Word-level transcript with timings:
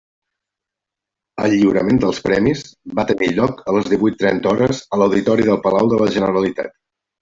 El 1.43 1.53
lliurament 1.57 2.01
dels 2.05 2.23
premis 2.29 2.65
va 3.01 3.07
tenir 3.13 3.31
lloc 3.37 3.63
a 3.69 3.79
les 3.79 3.95
divuit 3.95 4.21
trenta 4.27 4.55
hores 4.57 4.85
a 4.89 5.03
l'auditori 5.05 5.51
del 5.53 5.65
Palau 5.71 5.97
de 5.97 6.05
la 6.05 6.13
Generalitat. 6.21 6.79